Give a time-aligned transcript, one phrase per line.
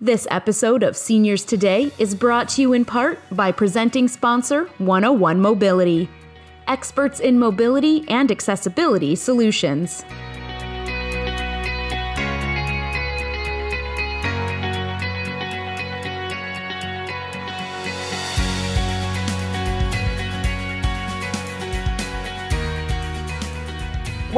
[0.00, 5.40] This episode of Seniors Today is brought to you in part by presenting sponsor 101
[5.40, 6.08] Mobility,
[6.68, 10.04] experts in mobility and accessibility solutions.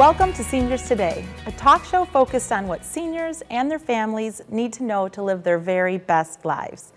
[0.01, 4.73] Welcome to Seniors Today, a talk show focused on what seniors and their families need
[4.73, 6.91] to know to live their very best lives.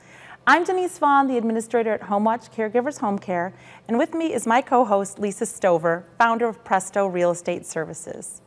[0.46, 3.52] I'm Denise Vaughn, the administrator at HomeWatch Caregivers Home Care,
[3.88, 8.40] and with me is my co-host Lisa Stover, founder of Presto Real Estate Services.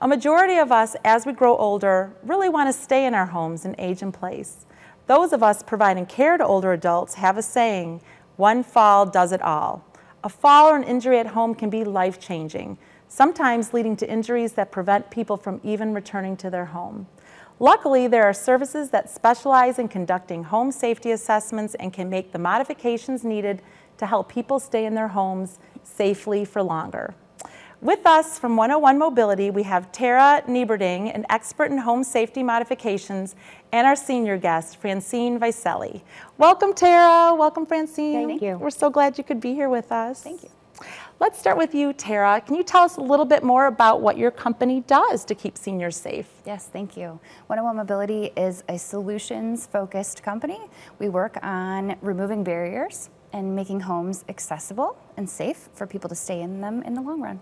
[0.00, 3.64] A majority of us, as we grow older, really want to stay in our homes
[3.64, 4.66] and age in place.
[5.06, 8.02] Those of us providing care to older adults have a saying,
[8.34, 9.84] one fall does it all.
[10.24, 12.76] A fall or an injury at home can be life-changing,
[13.14, 17.06] sometimes leading to injuries that prevent people from even returning to their home.
[17.60, 22.40] Luckily, there are services that specialize in conducting home safety assessments and can make the
[22.40, 23.62] modifications needed
[23.98, 27.14] to help people stay in their homes safely for longer.
[27.80, 33.36] With us from 101 Mobility, we have Tara Nieberding, an expert in home safety modifications,
[33.70, 36.02] and our senior guest, Francine Vicelli.
[36.36, 37.32] Welcome, Tara.
[37.36, 38.26] Welcome, Francine.
[38.26, 38.56] Thank you.
[38.56, 40.20] We're so glad you could be here with us.
[40.22, 40.48] Thank you.
[41.24, 42.38] Let's start with you, Tara.
[42.42, 45.56] Can you tell us a little bit more about what your company does to keep
[45.56, 46.28] seniors safe?
[46.44, 47.18] Yes, thank you.
[47.46, 50.60] 101 Mobility is a solutions focused company.
[50.98, 56.42] We work on removing barriers and making homes accessible and safe for people to stay
[56.42, 57.40] in them in the long run.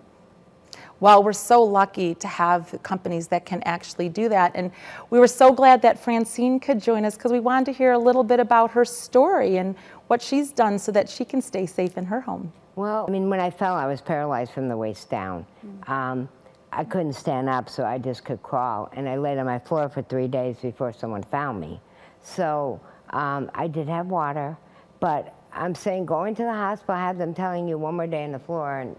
[1.00, 4.53] Well, we're so lucky to have companies that can actually do that.
[4.55, 4.70] And
[5.10, 7.98] we were so glad that Francine could join us because we wanted to hear a
[7.98, 9.75] little bit about her story and
[10.06, 12.53] what she's done so that she can stay safe in her home.
[12.75, 15.47] Well, I mean, when I fell, I was paralyzed from the waist down.
[15.65, 15.89] Mm.
[15.89, 16.28] Um,
[16.73, 18.91] I couldn't stand up, so I just could crawl.
[18.95, 21.81] And I laid on my floor for three days before someone found me.
[22.23, 24.56] So um, I did have water,
[25.00, 28.33] but I'm saying going to the hospital, have them telling you one more day on
[28.33, 28.97] the floor and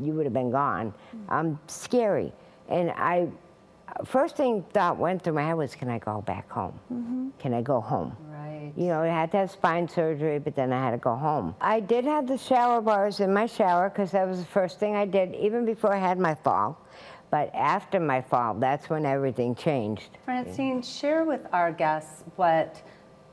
[0.00, 0.94] you would have been gone.
[1.14, 1.32] Mm.
[1.32, 2.32] Um, scary.
[2.68, 3.28] And I,
[4.06, 6.78] first thing thought went through my head was, can I go back home?
[6.90, 7.28] Mm-hmm.
[7.38, 8.16] Can I go home?
[8.62, 8.72] Right.
[8.76, 11.54] You know, I had to have spine surgery, but then I had to go home.
[11.60, 14.94] I did have the shower bars in my shower because that was the first thing
[14.94, 16.78] I did, even before I had my fall.
[17.30, 20.18] But after my fall, that's when everything changed.
[20.24, 22.82] Francine, share with our guests what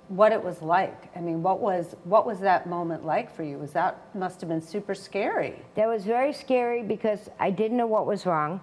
[0.08, 1.16] what it was like.
[1.16, 3.58] I mean, what was what was that moment like for you?
[3.58, 5.54] Was that must have been super scary?
[5.76, 8.62] That was very scary because I didn't know what was wrong.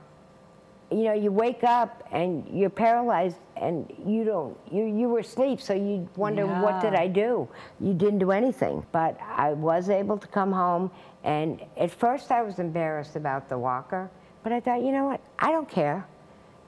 [0.91, 5.61] You know, you wake up and you're paralyzed and you don't, you, you were asleep,
[5.61, 7.49] so you wonder, what did I do?
[7.81, 8.87] You didn't do anything.
[8.93, 10.91] But I was able to come home,
[11.25, 14.11] and at first I was embarrassed about the walker,
[14.43, 15.21] but I thought, you know what?
[15.39, 16.07] I don't care.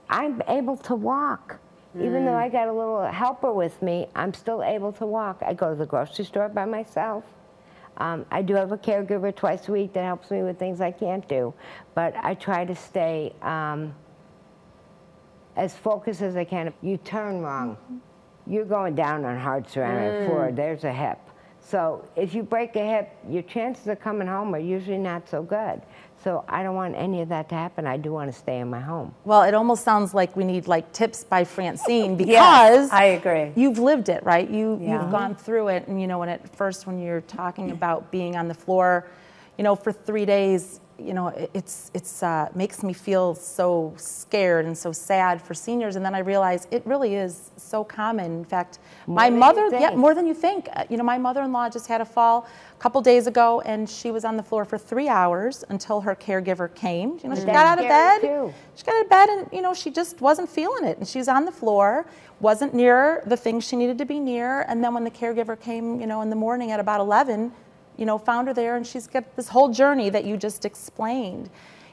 [0.09, 1.59] I'm able to walk.
[2.01, 5.43] Even though I got a little helper with me, I'm still able to walk.
[5.45, 7.25] I go to the grocery store by myself.
[7.97, 10.93] Um, I do have a caregiver twice a week that helps me with things I
[10.93, 11.53] can't do,
[11.95, 13.95] but I try to stay um,
[15.59, 16.69] as focused as I can.
[16.69, 17.77] If you turn wrong,
[18.47, 20.27] you're going down on hard ceramic mm.
[20.27, 20.53] floor.
[20.53, 21.19] There's a hip.
[21.61, 25.43] So if you break a hip, your chances of coming home are usually not so
[25.43, 25.83] good.
[26.23, 27.87] So I don't want any of that to happen.
[27.87, 29.15] I do want to stay in my home.
[29.25, 33.53] Well, it almost sounds like we need like tips by Francine because Yes, I agree.
[33.55, 34.49] You've lived it, right?
[34.49, 35.03] You Yeah.
[35.03, 38.37] you've gone through it, and you know, when at first when you're talking about being
[38.37, 39.07] on the floor,
[39.59, 43.93] you know, for three days, you know, it- it's it's uh, makes me feel so
[43.97, 48.33] scared and so sad for seniors, and then I realize it really is so common.
[48.39, 50.69] In fact, my mother, yeah, more than you think.
[50.75, 52.47] Uh, You know, my mother-in-law just had a fall
[52.79, 56.15] a couple days ago, and she was on the floor for three hours until her
[56.17, 57.19] caregiver came.
[57.23, 58.21] You know, she got out of bed.
[58.21, 58.55] too.
[58.75, 60.99] She got out of bed and, you know, she just wasn't feeling it.
[60.99, 62.07] And she's on the floor,
[62.41, 64.63] wasn't near the things she needed to be near.
[64.69, 67.53] And then when the caregiver came, you know, in the morning at about 11,
[67.99, 71.51] you know, found her there and she's got this whole journey that you just explained.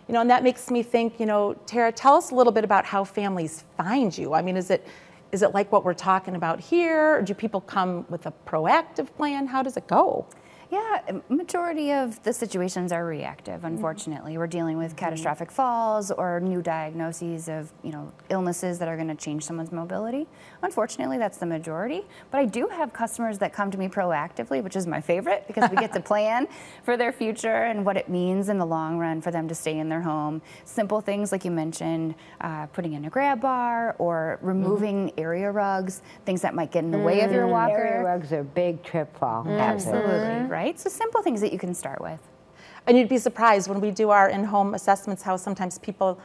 [0.08, 2.64] You know, and that makes me think, you know, Tara, tell us a little bit
[2.64, 4.34] about how families find you.
[4.34, 4.88] I mean, is it
[5.32, 7.18] is it like what we're talking about here?
[7.18, 9.47] Or do people come with a proactive plan?
[9.47, 10.26] How does it go?
[10.72, 13.58] Yeah, majority of the situations are reactive.
[13.58, 13.66] Mm-hmm.
[13.66, 15.06] Unfortunately, we're dealing with mm-hmm.
[15.06, 19.72] catastrophic falls or new diagnoses of you know illnesses that are going to change someone's
[19.72, 20.28] mobility.
[20.66, 22.02] Unfortunately, that's the majority.
[22.32, 25.70] But I do have customers that come to me proactively, which is my favorite because
[25.70, 26.47] we get to plan
[26.84, 29.78] for their future and what it means in the long run for them to stay
[29.78, 30.41] in their home.
[30.64, 35.20] Simple things like you mentioned, uh, putting in a grab bar or removing mm-hmm.
[35.20, 37.52] area rugs, things that might get in the way of your mm-hmm.
[37.52, 37.78] walker.
[37.78, 39.44] Area rugs are big trip fall.
[39.44, 39.59] Mm-hmm.
[39.59, 39.94] hazard.
[39.94, 40.79] Absolutely, right?
[40.79, 42.20] So simple things that you can start with.
[42.88, 46.20] And you'd be surprised when we do our in-home assessments how sometimes people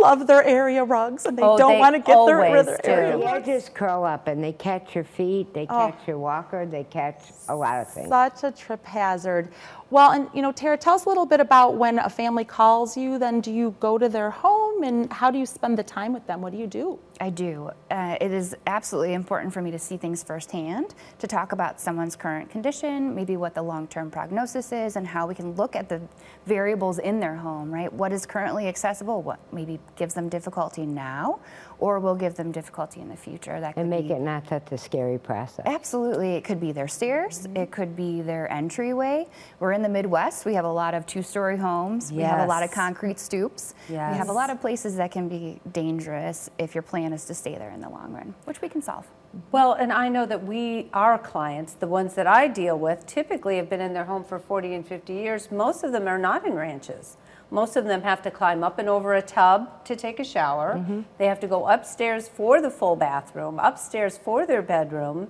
[0.00, 2.78] love their area rugs and they Oh, don't they want to get their, always their
[2.82, 2.90] do.
[2.90, 3.48] area The rugs.
[3.48, 5.92] edges curl up and they catch your feet, they Oh.
[5.92, 8.08] catch your walker, they catch a lot of things.
[8.08, 9.48] Such a trip hazard.
[9.90, 12.96] Well, and you know, Tara, tell us a little bit about when a family calls
[12.96, 13.18] you.
[13.18, 16.26] Then, do you go to their home, and how do you spend the time with
[16.26, 16.40] them?
[16.40, 16.98] What do you do?
[17.20, 17.70] I do.
[17.90, 22.16] Uh, it is absolutely important for me to see things firsthand, to talk about someone's
[22.16, 25.88] current condition, maybe what the long term prognosis is, and how we can look at
[25.88, 26.00] the
[26.46, 27.92] variables in their home, right?
[27.92, 31.40] What is currently accessible, what maybe gives them difficulty now,
[31.78, 33.60] or will give them difficulty in the future.
[33.60, 35.66] That could And make be it not such a scary process.
[35.66, 36.34] Absolutely.
[36.34, 37.56] It could be their stairs, mm-hmm.
[37.56, 39.26] it could be their entryway.
[39.60, 42.46] We're in the Midwest, we have a lot of two story homes, we have a
[42.46, 43.74] lot of concrete stoops.
[43.88, 47.34] We have a lot of places that can be dangerous if your plan is to
[47.34, 49.06] stay there in the long run, which we can solve.
[49.52, 53.56] Well, and I know that we, our clients, the ones that I deal with, typically
[53.56, 55.50] have been in their home for 40 and 50 years.
[55.50, 57.16] Most of them are not in ranches.
[57.50, 60.74] Most of them have to climb up and over a tub to take a shower.
[60.76, 61.02] Mm-hmm.
[61.18, 65.28] They have to go upstairs for the full bathroom, upstairs for their bedroom.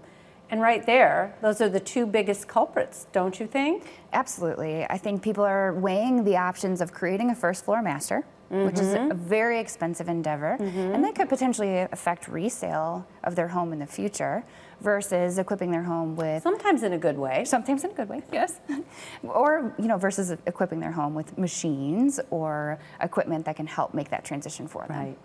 [0.48, 4.00] And right there, those are the two biggest culprits, don't you think?
[4.12, 4.84] Absolutely.
[4.84, 8.94] I think people are weighing the options of creating a first floor master, which is
[8.94, 9.18] a mm-hmm.
[9.18, 10.78] very expensive endeavor, mm-hmm.
[10.78, 14.44] and that could potentially affect resale of their home in the future
[14.80, 17.46] versus equipping their home with Sometimes in a good way.
[17.46, 18.60] sometimes in a good way yes
[19.22, 24.10] or you know versus equipping their home with machines or equipment that can help make
[24.10, 25.18] that transition for them Right.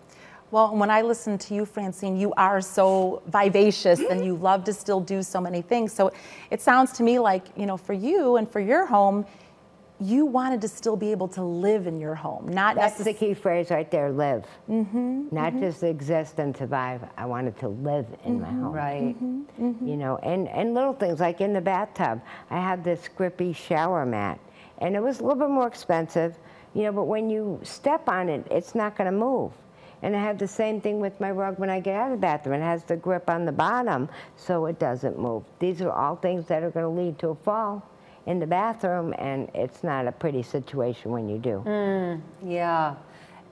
[0.51, 4.74] Well, when I listen to you, Francine, you are so vivacious and you love to
[4.74, 5.94] still do so many things.
[5.94, 6.12] So
[6.50, 9.25] it sounds to me like, you know, for you and for your home,
[10.01, 13.36] you wanted to still be able to live in your home, not That's the key
[13.36, 14.45] phrase right there, live.
[14.68, 15.62] Mm-hmm, Not mm-hmm.
[15.62, 17.01] just exist and survive.
[17.18, 18.74] I wanted to live in my mm-hmm, home.
[18.74, 19.24] Right.
[19.24, 22.19] Mm-hmm, you know, and, and little things like in the bathtub,
[22.50, 24.39] I had this grippy shower mat,
[24.80, 26.36] and it was a little bit more expensive,
[26.74, 29.51] you know, but when you step on it, it's not going to move.
[30.01, 32.21] And I have the same thing with my rug when I get out of the
[32.21, 32.56] bathroom.
[32.59, 35.44] It has the grip on the bottom, so it doesn't move.
[35.59, 37.88] These are all things that are going to lead to a fall
[38.25, 41.63] in the bathroom, and it's not a pretty situation when you do.
[41.65, 42.95] Mm, yeah.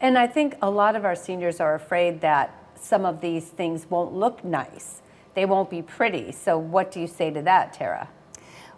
[0.01, 3.87] And I think a lot of our seniors are afraid that some of these things
[3.89, 5.01] won't look nice.
[5.33, 6.31] They won't be pretty.
[6.31, 8.09] So, what do you say to that, Tara?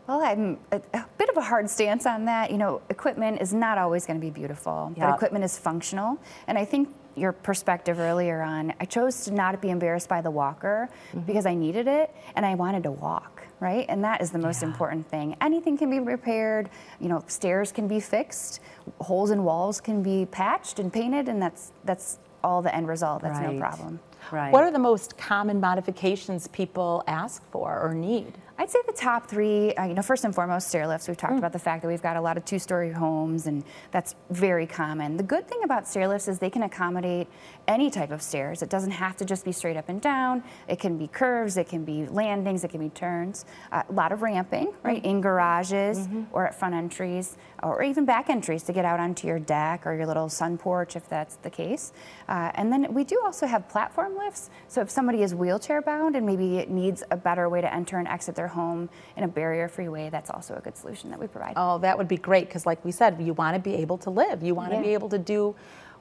[0.07, 3.53] well i'm a, a bit of a hard stance on that you know equipment is
[3.53, 5.05] not always going to be beautiful Yeah.
[5.11, 6.17] but equipment is functional
[6.47, 10.31] and i think your perspective earlier on i chose to not be embarrassed by the
[10.31, 11.19] walker mm-hmm.
[11.21, 14.63] because i needed it and i wanted to walk right and that is the most
[14.63, 16.69] important thing anything can be repaired
[16.99, 18.59] you know stairs can be fixed
[18.99, 23.21] holes in walls can be patched and painted and that's that's all the end result
[23.21, 23.53] that's Right.
[23.53, 23.99] no problem
[24.31, 24.51] Right.
[24.53, 28.33] What are the most common modifications people ask for or need?
[28.61, 31.07] I'd say the top three, uh, you know, first and foremost, stair lifts.
[31.07, 31.21] We've Mm.
[31.21, 34.13] talked about the fact that we've got a lot of two story homes, and that's
[34.29, 35.17] very common.
[35.17, 37.27] The good thing about stair lifts is they can accommodate
[37.67, 38.61] any type of stairs.
[38.61, 41.69] It doesn't have to just be straight up and down, it can be curves, it
[41.69, 43.45] can be landings, it can be turns.
[43.71, 46.23] Uh, a lot of ramping, right, in garages Mm-hmm.
[46.31, 49.95] or at front entries, or even back entries to get out onto your deck or
[49.95, 51.93] your little sun porch if that's the case.
[52.29, 54.51] Uh, and then we do also have platform lifts.
[54.67, 57.97] So if somebody is wheelchair bound and maybe it needs a better way to enter
[57.97, 61.19] and exit their home in a barrier free way, that's also a good solution that
[61.19, 61.53] we provide.
[61.55, 64.09] Oh, that would be great because, like we said, you want to be able to
[64.09, 64.43] live.
[64.43, 64.83] You want to Yeah.
[64.83, 65.55] be able to do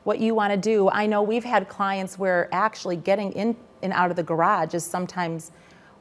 [0.05, 0.89] what you want to do.
[0.91, 4.85] I know we've had clients where actually getting in and out of the garage is
[4.85, 5.53] sometimes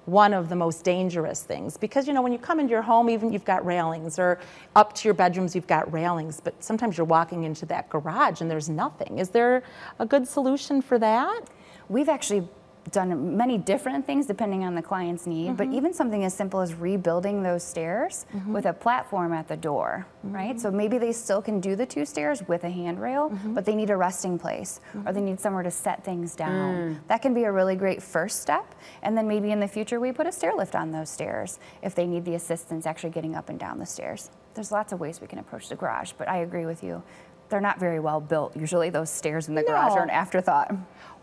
[0.06, 3.12] one of the most dangerous things because you know when you come into your home
[3.12, 4.40] even you've got railings or
[4.76, 8.50] up to your bedrooms you've got railings but sometimes you're walking into that garage and
[8.50, 9.62] there's nothing is there
[10.00, 11.42] a good solution for that
[11.90, 12.48] We've actually
[12.92, 15.78] done many different things depending on the client's need, but mm-hmm.
[15.78, 18.54] even something as simple as rebuilding those stairs mm-hmm.
[18.54, 20.36] with a platform at the door, mm-hmm.
[20.36, 20.60] right?
[20.60, 23.90] So maybe they still can do the two stairs with a handrail, but they need
[23.90, 26.76] a resting place or they need somewhere to set things down.
[26.76, 27.00] Mm.
[27.08, 28.76] That can be a really great first step.
[29.02, 31.96] And then maybe in the future we put a stair lift on those stairs if
[31.96, 34.32] they need the assistance actually getting up and down the stairs.
[34.56, 37.04] There's lots of ways we can approach the garage, but I agree with you.
[37.50, 38.56] They're not very well built.
[38.56, 40.74] Usually those stairs in the garage are an afterthought.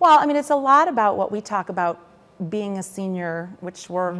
[0.00, 1.98] Well, I mean, it's a lot about what we talk about
[2.50, 4.16] being a senior, which we're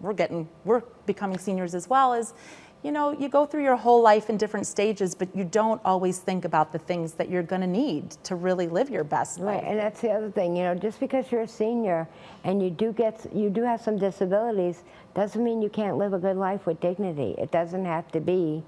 [0.00, 2.12] we're getting we're becoming seniors as well.
[2.12, 2.34] Is
[2.82, 6.18] you know you go through your whole life in different stages, but you don't always
[6.18, 9.56] think about the things that you're going to need to really live your best Right,
[9.56, 9.64] life.
[9.66, 10.54] and that's the other thing.
[10.54, 12.06] You know, just because you're a senior
[12.44, 14.84] and you do get, you do have some disabilities,
[15.14, 17.34] doesn't mean you can't live a good life with dignity.
[17.38, 18.62] It doesn't have to be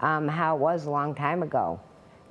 [0.00, 1.80] um, how it was a long time ago.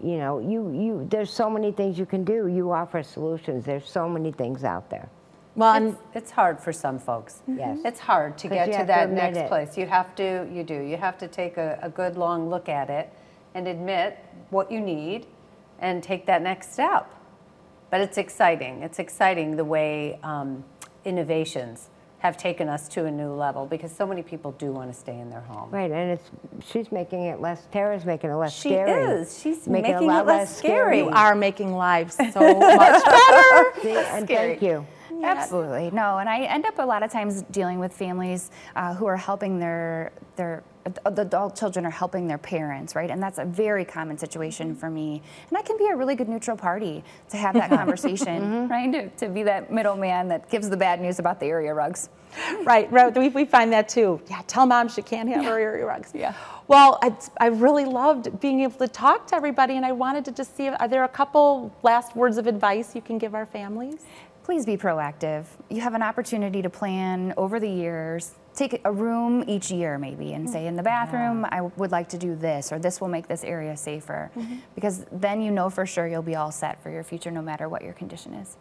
[0.03, 2.48] You know, you, you, there's so many things you can do.
[2.48, 3.65] You offer solutions.
[3.65, 5.10] There's so many things out there.
[5.55, 7.41] Well, and It's, it's hard for some folks.
[7.48, 7.79] Yes.
[7.84, 9.48] It's hard to get to have to that next it.
[9.48, 9.77] place.
[9.77, 10.81] You have to, you do.
[10.81, 13.12] You have to take a, a good long look at it
[13.53, 14.17] and admit
[14.50, 15.27] what you need
[15.79, 17.13] and take that next step.
[17.89, 18.81] But it's exciting.
[18.84, 20.63] It's exciting the way um,
[21.03, 21.89] innovations
[22.22, 25.20] have taken us to a new level because so many people do want to stay
[25.20, 25.72] in their home.
[25.72, 26.30] Right, and it's
[26.72, 27.68] she's making it less.
[27.72, 29.22] Tara's making it less She scary.
[29.22, 29.40] is.
[29.42, 31.00] She's making, making a lot it less scary.
[31.00, 32.24] You are making lives so
[32.60, 33.74] much better.
[33.82, 34.86] See, and thank you.
[35.24, 35.90] Absolutely.
[35.92, 39.18] No, and I end up a lot of times dealing with families uh, who are
[39.18, 43.10] helping their their the adult children are helping their parents, right?
[43.10, 44.80] And that's a very common situation mm-hmm.
[44.80, 45.22] for me.
[45.50, 47.76] And I can be a really good neutral party to have that mm-hmm.
[47.76, 48.92] conversation, right?
[48.92, 52.10] To, to be that middleman that gives the bad news about the area rugs.
[52.64, 53.16] Right, right.
[53.16, 54.22] We, we find that too.
[54.30, 56.12] Yeah, tell mom she can't have her area rugs.
[56.14, 56.34] Yeah.
[56.68, 60.32] Well, I, I really loved being able to talk to everybody, and I wanted to
[60.32, 64.06] just see are there a couple last words of advice you can give our families?
[64.44, 65.46] Please be proactive.
[65.70, 68.32] You have an opportunity to plan over the years.
[68.53, 70.86] Take a room each year, maybe, and say in the mm-hmm.
[70.86, 74.29] bathroom, I would like to do this, or this will make this area safer.
[74.36, 74.55] Mm-hmm.
[74.75, 77.70] Because then you know for sure you'll be all set for your future, no matter
[77.70, 78.58] what your condition is.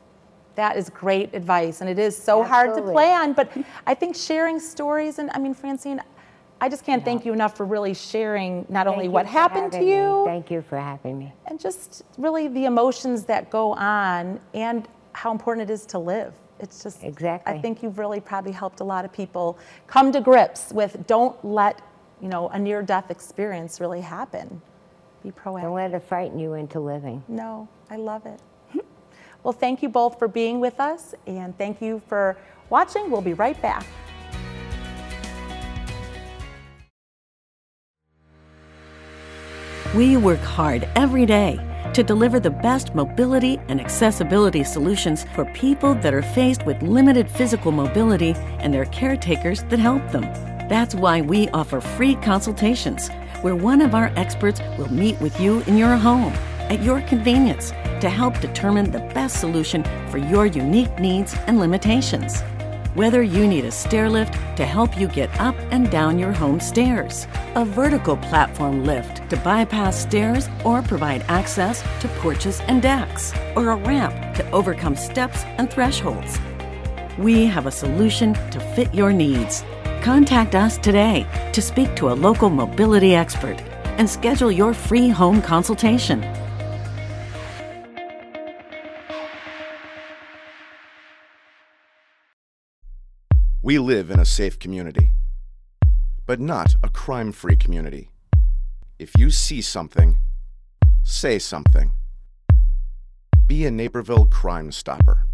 [0.55, 2.93] That is great advice, and it is so hard to Absolutely.
[2.93, 3.33] plan.
[3.33, 3.51] But
[3.87, 6.01] I think sharing stories, and I mean, Francine,
[6.61, 9.73] I just can't thank you enough for really sharing not only Thank you what happened
[9.73, 9.97] to having me.
[9.97, 11.33] you, Thank you for having me.
[11.47, 16.35] and just really the emotions that go on, and how important it is to live.
[16.61, 17.55] It's just Exactly.
[17.55, 21.43] I think you've really probably helped a lot of people come to grips with don't
[21.45, 21.81] let
[22.21, 24.61] you know a near-death experience really happen.
[25.23, 25.63] Be proactive.
[25.63, 27.23] Don't let it frighten you into living.
[27.29, 28.41] No, I love it.
[29.43, 32.37] well, thank you both for being with us, and thank you for
[32.69, 33.11] watching.
[33.11, 33.85] We'll be right back.
[39.95, 41.59] We work hard every day
[41.95, 47.31] to deliver the best mobility and accessibility solutions for people that are faced with limited
[47.31, 50.23] physical mobility and their caretakers that help them.
[50.69, 53.09] That's why we offer free consultations
[53.43, 56.33] where one of our experts will meet with you in your home
[56.71, 57.71] at your convenience
[58.01, 62.43] to help determine the best solution for your unique needs and limitations.
[63.01, 66.61] Whether you need a stair lift to help you get up and down your home
[66.61, 73.33] stairs, a vertical platform lift to bypass stairs or provide access to porches and decks,
[73.57, 76.39] or a ramp to overcome steps and thresholds.
[77.17, 79.65] We have a solution to fit your needs.
[80.03, 83.63] Contact us today to speak to a local mobility expert
[83.97, 86.21] and schedule your free home consultation.
[93.71, 95.13] We live in a safe community,
[96.27, 98.11] but not a crime free community.
[98.99, 100.17] If you see something,
[101.05, 101.93] say something.
[103.47, 105.25] Be a Naperville Crime Stopper.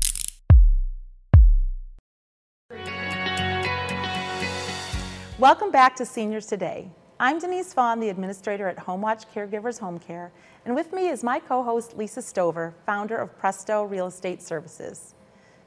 [5.39, 6.91] Welcome back to Seniors Today.
[7.19, 10.31] I'm Denise Vaughn, the administrator at HomeWatch Caregivers Home Care,
[10.67, 15.15] and with me is my co-host Lisa Stover, founder of Presto Real Estate Services.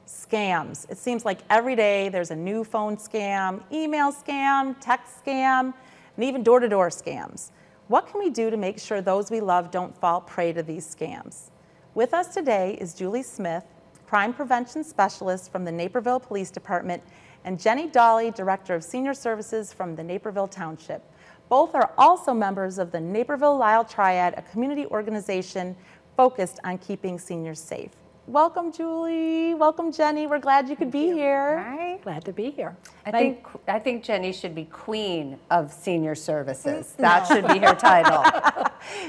[0.10, 0.90] Scams.
[0.90, 5.72] It seems like every day there's a new phone scam, email scam, text scam,
[6.16, 7.52] and even door-to-door scams.
[7.90, 10.96] What can we do to make sure those we love don't fall prey to these
[10.96, 11.52] scams?
[11.94, 13.64] With us today is Julie Smith,
[14.08, 17.04] crime prevention specialist from the Naperville Police Department,
[17.46, 21.04] and Jenny Dolly, Director of Senior Services from the Naperville Township.
[21.50, 25.76] Both are also members of the Naperville Lisle Triad, a community organization
[26.18, 27.92] focused on keeping seniors safe.
[28.30, 29.56] Welcome, Julie.
[29.56, 30.28] Welcome, Jenny.
[30.28, 31.58] We're glad you could be here.
[31.64, 32.78] Hi, glad to be here.
[33.04, 36.94] I think I think Jenny should be queen of senior services.
[37.00, 38.24] That should be her title.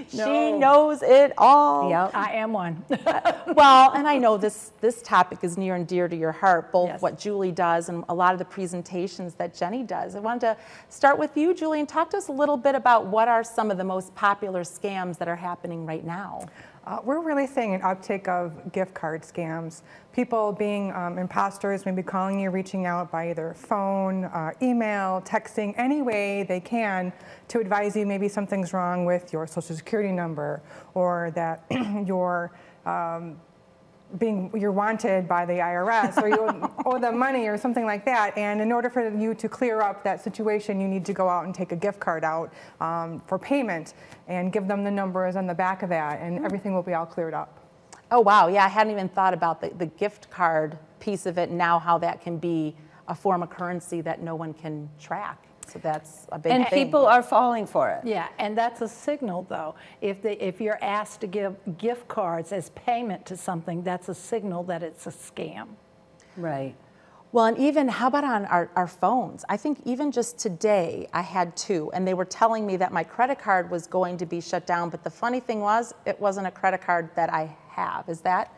[0.09, 1.89] She knows it all.
[1.89, 2.11] Yep.
[2.13, 2.85] I am one.
[3.55, 6.89] well, and I know this this topic is near and dear to your heart, both
[6.89, 7.03] Yes.
[7.03, 10.17] what Julie does and a lot of the presentations that Jenny does.
[10.17, 10.57] I wanted to
[10.89, 13.71] start with you, Julie, and talk to us a little bit about what are some
[13.71, 16.47] of the most popular scams that are happening right now.
[16.87, 19.83] Uh, we're really seeing an uptick of gift card scams.
[20.15, 25.75] People being um, imposters, maybe calling you, reaching out by either phone, uh, email, texting,
[25.77, 27.13] any way they can
[27.49, 30.63] to advise you maybe something's wrong with your social security number
[30.95, 31.65] or that
[32.07, 32.51] you're
[32.87, 33.37] um,
[34.19, 38.37] being you're wanted by the IRS or you owe them money or something like that.
[38.37, 41.45] And in order for you to clear up that situation, you need to go out
[41.45, 43.95] and take a gift card out um, for payment
[44.29, 47.07] and give them the numbers on the back of that, and everything will be all
[47.07, 47.59] cleared up.
[48.11, 48.49] Oh, wow.
[48.49, 51.99] Yeah, I hadn't even thought about the, the gift card piece of it now how
[51.99, 52.75] that can be
[53.09, 55.47] a form of currency that no one can track.
[55.71, 56.61] So that's a big thing.
[56.63, 56.85] And thing.
[56.85, 58.07] people are falling for it.
[58.07, 59.75] yeah, and that's a signal, though.
[60.01, 64.15] If they, if you're asked to give gift cards as payment to something, that's a
[64.15, 65.69] signal that it's a scam.
[66.37, 66.75] Right.
[67.33, 69.45] Well, and even how about on our, our phones?
[69.49, 73.05] I think even just today I had two, and they were telling me that my
[73.05, 74.91] credit card was going to be shut down.
[74.91, 78.09] But the funny thing was, it wasn't a credit card that I have.
[78.09, 78.53] Is that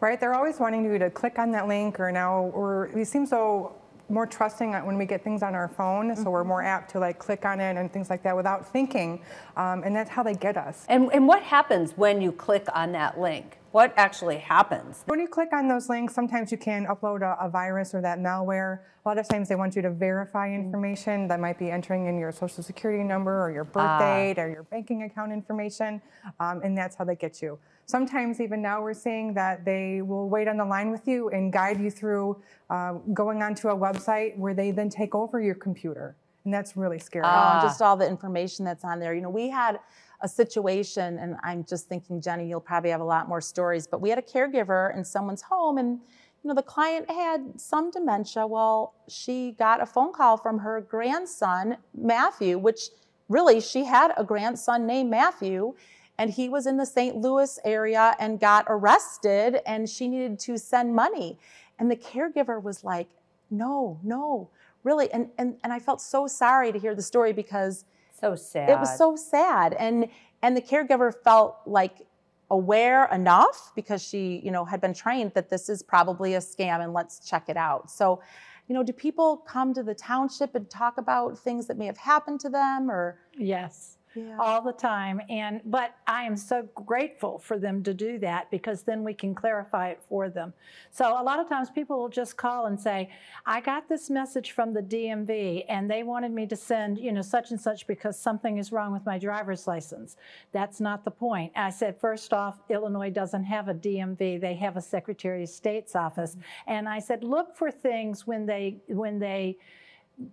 [0.00, 0.20] Right?
[0.20, 3.74] They're always wanting you to click on that link or now, or we seem so
[4.08, 7.18] more trusting when we get things on our phone, so we're more apt to like
[7.18, 9.22] click on it and things like that without thinking,
[9.56, 10.84] um, and that's how they get us.
[10.88, 13.58] And, and what happens when you click on that link?
[13.72, 15.02] What actually happens?
[15.06, 18.20] When you click on those links, sometimes you can upload a, a virus or that
[18.20, 18.80] malware.
[19.04, 22.16] A lot of times they want you to verify information that might be entering in
[22.16, 26.00] your social security number or your birth date or your banking account information,
[26.38, 27.58] um, and that's how they get you.
[27.86, 31.52] Sometimes even now we're seeing that they will wait on the line with you and
[31.52, 36.16] guide you through uh, going onto a website where they then take over your computer.
[36.44, 37.24] And that's really scary.
[37.26, 39.14] Oh, just all the information that's on there.
[39.14, 39.80] You know, we had
[40.20, 44.00] a situation, and I'm just thinking, Jenny, you'll probably have a lot more stories, but
[44.00, 46.00] we had a caregiver in someone's home, and
[46.42, 48.46] you know, the client had some dementia.
[48.46, 52.90] Well, she got a phone call from her grandson, Matthew, which
[53.30, 55.74] really she had a grandson named Matthew,
[56.18, 57.16] and he was in the St.
[57.16, 61.38] Louis area and got arrested, and she needed to send money.
[61.78, 63.08] And the caregiver was like,
[63.50, 64.50] no, no,
[64.84, 65.10] really.
[65.12, 67.84] And, and, and I felt so sorry to hear the story because
[68.20, 68.70] So sad.
[68.70, 69.74] it was so sad.
[69.74, 70.08] And,
[70.42, 72.06] and the caregiver felt like
[72.50, 76.82] aware enough because she, you know, had been trained that this is probably a scam
[76.82, 77.90] and let's check it out.
[77.90, 78.20] So,
[78.68, 81.98] you know, do people come to the township and talk about things that may have
[81.98, 83.18] happened to them or?
[83.36, 83.96] Yes.
[84.14, 84.36] Yeah.
[84.38, 85.20] All the time.
[85.28, 89.34] And but I am so grateful for them to do that because then we can
[89.34, 90.52] clarify it for them.
[90.90, 93.10] So a lot of times people will just call and say,
[93.46, 97.22] I got this message from the DMV and they wanted me to send, you know,
[97.22, 100.16] such and such because something is wrong with my driver's license.
[100.52, 101.52] That's not the point.
[101.56, 104.40] I said, first off, Illinois doesn't have a DMV.
[104.40, 106.36] They have a Secretary of State's office.
[106.66, 109.56] And I said, look for things when they when they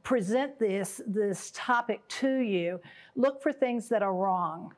[0.04, 2.80] present this this topic to you
[3.16, 4.74] look for things that are wrong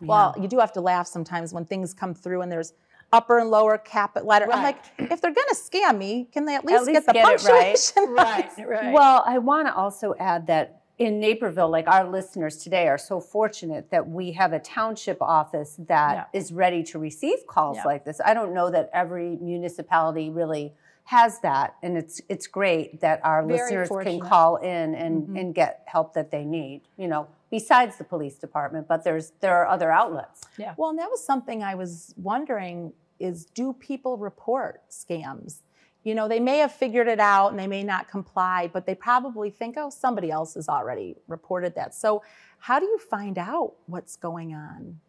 [0.00, 2.72] Well, you do have to laugh sometimes when things come through and there's
[3.12, 4.46] upper and lower cap letter.
[4.50, 7.28] I'm like, if they're gonna scam me, can they at least, least get the get
[7.28, 7.42] it right.
[7.42, 12.58] punctuation right right Well, I want to also add that in Naperville, like our listeners
[12.58, 16.56] today are so fortunate that we have a township office that is Yeah.
[16.58, 17.84] ready to receive calls Yeah.
[17.84, 18.20] like this.
[18.24, 20.74] I don't know that every municipality really
[21.10, 24.20] has that, and it's it's great that our Very listeners fortunate.
[24.20, 26.82] can call in and, and get help that they need.
[26.96, 30.42] You know, besides the police department, but there's there are other outlets.
[30.56, 35.62] yeah Well, and that was something I was wondering is do people report scams?
[36.04, 38.94] You know, they may have figured it out and they may not comply, but they
[38.94, 41.92] probably think, oh, somebody else has already reported that.
[41.92, 42.22] So,
[42.60, 45.00] how do you find out what's going on?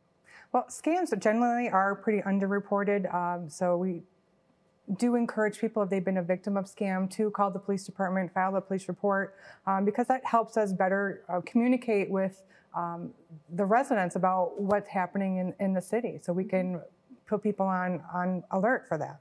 [0.52, 4.02] Well, scams generally are pretty underreported, um, so we
[4.98, 8.34] do encourage people if they've been a victim of scam to call the police department,
[8.34, 9.36] file a police report,
[9.68, 12.44] um, because that helps us better uh, communicate with
[12.76, 13.12] um,
[13.54, 16.82] the residents about what's happening in, in the city, so we can
[17.28, 19.20] put people on on alert for that.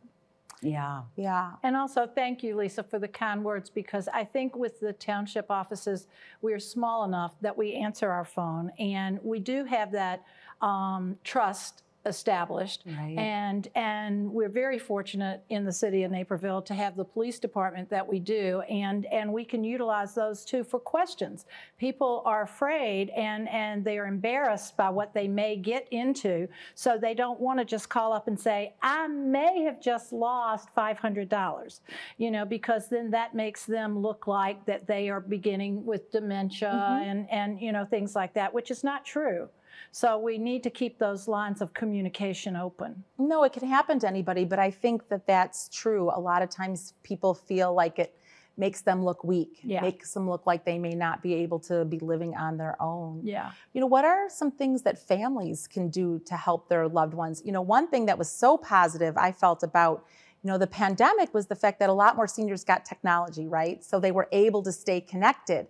[0.63, 1.03] Yeah.
[1.17, 1.53] Yeah.
[1.63, 5.51] And also, thank you, Lisa, for the kind words because I think with the township
[5.51, 6.07] offices,
[6.43, 10.23] we're small enough that we answer our phone and we do have that
[10.61, 12.83] um, trust established.
[12.87, 13.17] Right.
[13.19, 17.91] and and we're very fortunate in the city of Naperville to have the police department
[17.91, 18.63] that we do.
[18.63, 21.47] And and we can utilize those too for questions.
[21.79, 26.49] People are afraid and and they are embarrassed by what they may get into.
[26.75, 30.69] So they don't want to just call up and say I may have just lost
[30.77, 31.81] $500
[32.19, 36.69] you know because then that makes them look like that they are beginning with dementia
[36.69, 37.03] mm-hmm.
[37.03, 39.49] and and you know things like that which is not true
[39.91, 43.05] so we need to keep those lines of communication open.
[43.19, 46.11] No, it can happen to anybody, but I think that that's true.
[46.15, 48.15] A lot of times people feel like it
[48.57, 49.81] makes them look weak, Yeah.
[49.81, 53.21] makes them look like they may not be able to be living on their own.
[53.25, 53.53] Yeah.
[53.73, 57.43] You know, what are some things that families can do to help their loved ones?
[57.45, 60.05] You know, one thing that was so positive I felt about,
[60.43, 63.83] you know, the pandemic was the fact that a lot more seniors got technology, right?
[63.83, 65.67] So they were able to stay connected.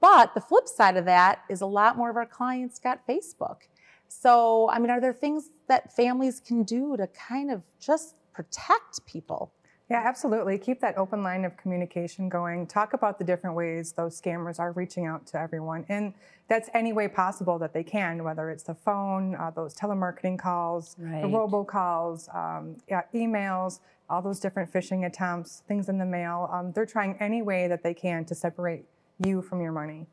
[0.00, 3.62] But the flip side of that is a lot more of our clients got Facebook.
[4.08, 9.04] So, I mean, are there things that families can do to kind of just protect
[9.06, 9.52] people?
[9.88, 10.56] Yeah, absolutely.
[10.56, 12.66] Keep that open line of communication going.
[12.68, 15.84] Talk about the different ways those scammers are reaching out to everyone.
[15.88, 16.14] And
[16.48, 20.94] that's any way possible that they can, whether it's the phone, uh, those telemarketing calls,
[20.98, 21.22] Right.
[21.22, 26.48] the robocalls, um, yeah, emails, all those different phishing attempts, things in the mail.
[26.52, 28.84] Um, they're trying any way that they can to separate
[29.26, 30.06] you from your money.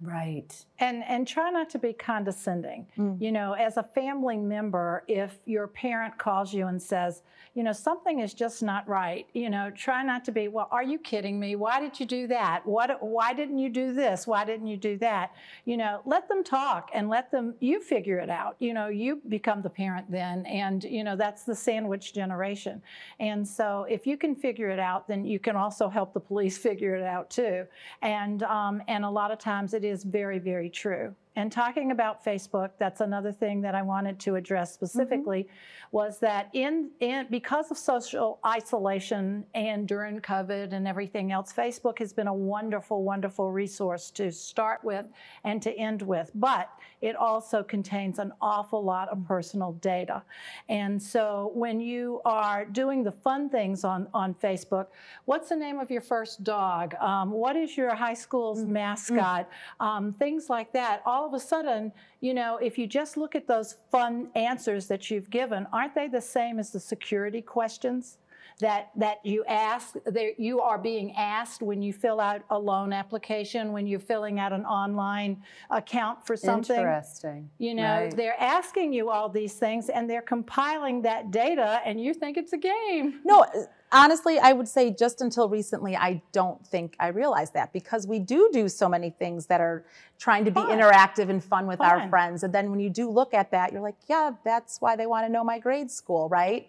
[0.00, 0.64] Right.
[0.80, 2.86] And and try not to be condescending.
[2.98, 3.20] Mm.
[3.20, 7.22] You know, as a family member, if your parent calls you and says,
[7.54, 10.82] you know, something is just not right, you know, try not to be, well, are
[10.82, 11.54] you kidding me?
[11.54, 12.66] Why did you do that?
[12.66, 14.26] What why didn't you do this?
[14.26, 15.32] Why didn't you do that?
[15.64, 18.56] You know, let them talk and let them you figure it out.
[18.58, 22.82] You know, you become the parent then and you know, that's the sandwich generation.
[23.20, 26.58] And so if you can figure it out, then you can also help the police
[26.64, 27.64] figure it out too.
[28.02, 31.14] And um, and a lot of times it is very, very true.
[31.36, 35.48] And talking about Facebook, that's another thing that I wanted to address specifically,
[35.90, 41.98] was that in, in because of social isolation and during COVID and everything else, Facebook
[41.98, 45.06] has been a wonderful, wonderful resource to start with
[45.42, 46.30] and to end with.
[46.34, 46.68] But
[47.00, 50.22] it also contains an awful lot of personal data.
[50.68, 54.86] And so when you are doing the fun things on, on Facebook,
[55.26, 56.94] what's the name of your first dog?
[56.94, 59.48] Um, what is your high school's mascot?
[59.80, 61.02] Um, things like that.
[61.04, 65.10] All of a sudden, you know, if you just look at those fun answers that
[65.10, 68.18] you've given, aren't they the same as the security questions?
[68.60, 72.92] That, that you ask, that you are being asked when you fill out a loan
[72.92, 76.76] application, when you're filling out an online account for something.
[76.76, 77.50] Interesting.
[77.58, 78.16] You know, Right.
[78.16, 82.52] they're asking you all these things and they're compiling that data, and you think it's
[82.52, 83.20] a game.
[83.24, 83.44] No,
[83.90, 88.20] honestly, I would say just until recently, I don't think I realized that because we
[88.20, 89.84] do do so many things that are
[90.18, 90.78] trying to be Fun.
[90.78, 92.44] interactive and fun with our friends.
[92.44, 95.26] And then when you do look at that, you're like, yeah, that's why they want
[95.26, 96.68] to know my grade school, right?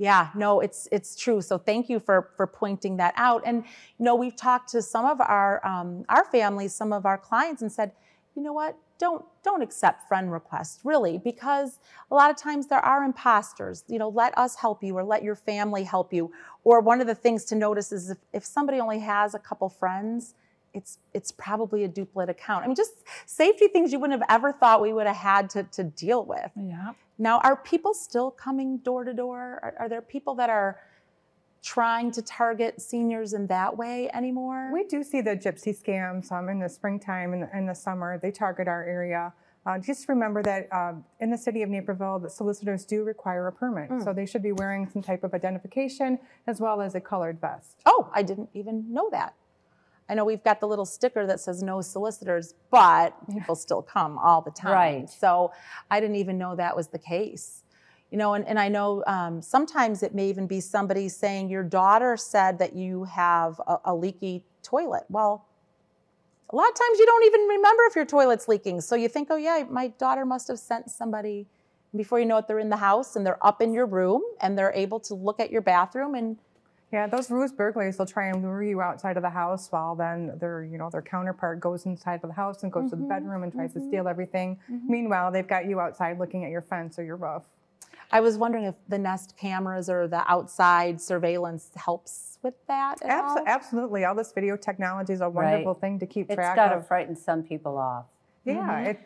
[0.00, 1.42] Yeah, no, it's it's true.
[1.42, 3.42] So thank you for for pointing that out.
[3.44, 3.64] And
[3.98, 7.60] you know, we've talked to some of our um, our families, some of our clients,
[7.60, 7.92] and said,
[8.34, 8.78] you know what?
[8.98, 13.84] Don't don't accept friend requests really because a lot of times there are imposters.
[13.88, 16.32] You know, let us help you or let your family help you.
[16.64, 19.68] Or one of the things to notice is if, if somebody only has a couple
[19.68, 20.34] friends,
[20.74, 22.64] it's it's probably a duplicate account.
[22.64, 22.92] I mean, just
[23.26, 26.50] safety things you wouldn't have ever thought we would have had to to deal with.
[26.56, 26.92] Yeah.
[27.18, 29.60] Now, are people still coming door to door?
[29.62, 30.80] Are, are there people that are
[31.62, 34.70] trying to target seniors in that way anymore?
[34.72, 38.18] We do see the gypsy scams um, in the springtime and in the summer.
[38.18, 39.34] They target our area.
[39.66, 43.52] Uh, just remember that um, in the city of Naperville, the solicitors do require a
[43.52, 43.90] permit.
[44.02, 47.82] So they should be wearing some type of identification as well as a colored vest.
[47.84, 49.34] Oh, I didn't even know that.
[50.10, 54.18] I know we've got the little sticker that says no solicitors, but people still come
[54.18, 54.72] all the time.
[54.72, 55.08] Right.
[55.08, 55.52] So
[55.88, 57.62] I didn't even know that was the case.
[58.10, 61.62] You know, and, and I know um, sometimes it may even be somebody saying your
[61.62, 65.04] daughter said that you have a, a leaky toilet.
[65.08, 65.46] Well,
[66.50, 68.80] a lot of times you don't even remember if your toilet's leaking.
[68.80, 71.46] So you think, oh, yeah, my daughter must have sent somebody.
[71.94, 74.58] Before you know it, they're in the house and they're up in your room and
[74.58, 76.36] they're able to look at your bathroom and
[76.92, 80.36] Yeah, those ruse burglars, they'll try and lure you outside of the house while then
[80.40, 83.08] their, you know, their counterpart goes inside of the house and goes to the mm-hmm,
[83.08, 84.58] bedroom and tries to mm-hmm, steal everything.
[84.70, 84.90] Mm-hmm.
[84.90, 87.44] Meanwhile, they've got you outside looking at your fence or your roof.
[88.12, 93.08] I was wondering if the Nest cameras or the outside surveillance helps with that at
[93.08, 93.44] Abs- all.
[93.46, 94.04] absolutely.
[94.04, 97.14] All this video technology is a wonderful thing to keep It's track got to frighten
[97.14, 98.06] some people off.
[98.44, 99.00] yeah, it,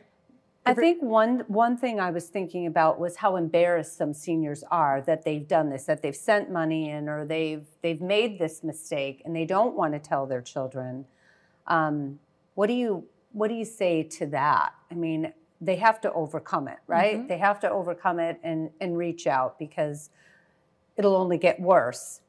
[0.67, 5.03] I think one one thing I was thinking about was how embarrassed some seniors are
[5.03, 9.21] that they've done this, that they've sent money in or they've they've made this mistake
[9.25, 11.05] and they don't want to tell their children.
[11.67, 12.19] Um,
[12.55, 14.73] what do you what do you say to that?
[14.91, 17.29] I mean, they have to overcome it, right?
[17.29, 20.09] They have to overcome it and and reach out because
[20.97, 22.21] it'll only get worse.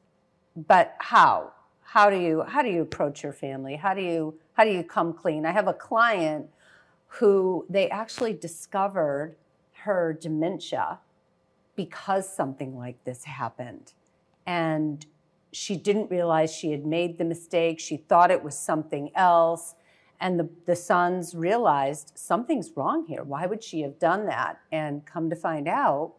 [0.54, 1.52] But how?
[1.82, 3.76] How do you how do you approach your family?
[3.76, 5.46] How do you how do you come clean?
[5.46, 6.50] I have a client
[7.06, 9.36] who they actually discovered
[9.84, 10.98] her dementia
[11.76, 13.92] because something like this happened.
[14.46, 15.04] And
[15.52, 17.80] she didn't realize she had made the mistake.
[17.80, 19.74] She thought it was something else.
[20.20, 23.22] And the, the sons realized something's wrong here.
[23.22, 24.58] Why would she have done that?
[24.72, 26.14] And come to find out,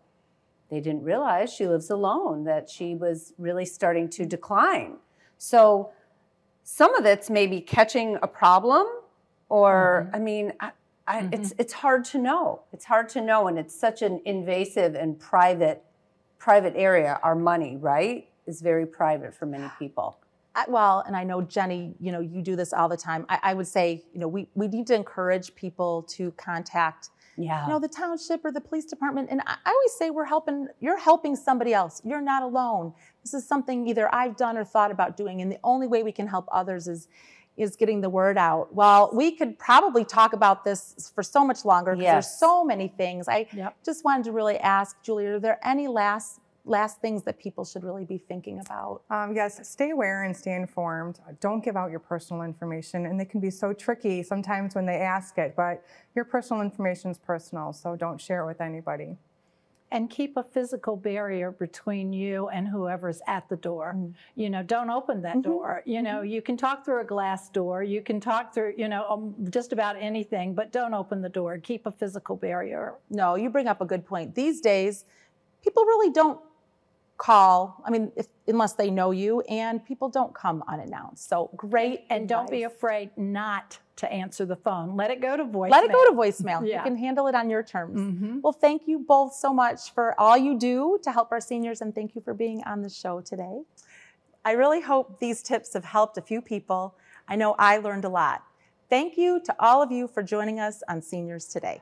[0.69, 4.97] they didn't realize she lives alone, that she was really starting to decline.
[5.37, 5.91] So
[6.63, 8.85] some of it's maybe catching a problem,
[9.49, 10.15] or mm-hmm.
[10.15, 10.71] I mean, I,
[11.07, 11.33] I, mm-hmm.
[11.33, 12.61] it's it's hard to know.
[12.73, 15.83] It's hard to know, and it's such an invasive and private
[16.37, 17.19] private area.
[17.23, 20.17] Our money, right, is very private for many people.
[20.57, 23.27] I, well, and I know Jenny, you know, you do this all the time.
[23.29, 27.63] I, I would say, you know, we, we need to encourage people to contact, Yeah.
[27.63, 29.27] you know, the township or the police department.
[29.29, 32.01] And I, I always say we're helping, you're helping somebody else.
[32.03, 32.93] You're not alone.
[33.23, 35.41] This is something either I've done or thought about doing.
[35.41, 37.07] And the only way we can help others is
[37.57, 38.73] is getting the word out.
[38.73, 42.87] Well, we could probably talk about this for so much longer because there's so many
[42.87, 43.27] things.
[43.27, 43.75] I Yep.
[43.83, 47.81] just wanted to really ask Julie, are there any last last things that people should
[47.83, 49.01] really be thinking about?
[49.09, 51.19] Um, yes, stay aware and stay informed.
[51.39, 54.97] Don't give out your personal information, and they can be so tricky sometimes when they
[54.97, 59.17] ask it, but your personal information is personal, so don't share it with anybody
[59.91, 63.93] and keep a physical barrier between you and whoever's at the door.
[63.95, 64.13] Mm.
[64.35, 65.49] You know, don't open that mm-hmm.
[65.49, 65.81] door.
[65.85, 66.29] You know, mm-hmm.
[66.29, 69.71] you can talk through a glass door, you can talk through, you know, um, just
[69.71, 71.57] about anything, but don't open the door.
[71.57, 72.95] Keep a physical barrier.
[73.09, 74.35] No, you bring up a good point.
[74.35, 75.05] These days,
[75.63, 76.39] people really don't
[77.17, 77.81] call.
[77.85, 81.27] I mean, if, unless they know you, and people don't come unannounced.
[81.27, 82.05] So great.
[82.09, 82.29] And advice.
[82.29, 84.95] don't be afraid not to answer the phone.
[84.95, 85.71] Let it go to voicemail.
[85.71, 86.67] Let it go to voicemail.
[86.67, 86.77] Yeah.
[86.77, 87.99] You can handle it on your terms.
[87.99, 88.39] Mm-hmm.
[88.41, 91.93] Well, thank you both so much for all you do to help our seniors, and
[91.93, 93.61] thank you for being on the show today.
[94.45, 96.95] I really hope these tips have helped a few people.
[97.27, 98.43] I know I learned a lot.
[98.89, 101.81] Thank you to all of you for joining us on Seniors Today.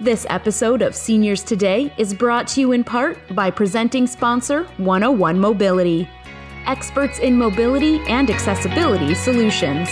[0.00, 5.36] This episode of Seniors Today is brought to you in part by presenting sponsor 101
[5.40, 6.08] Mobility,
[6.66, 9.88] experts in mobility and accessibility solutions.